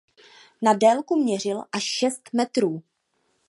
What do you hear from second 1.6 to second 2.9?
až šest metrů.